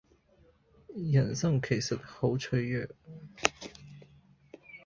[1.11, 2.87] 人生其實很脆弱